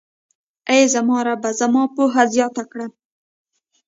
[0.71, 2.87] اې زما ربه، زما پوهه زياته کړه.